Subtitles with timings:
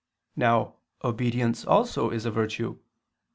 [0.35, 2.79] Now obedience also is a virtue.